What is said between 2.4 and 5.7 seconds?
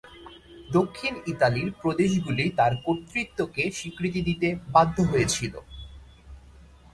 তার কর্তৃত্বকে স্বীকৃতি দিতে বাধ্য হয়েছিল।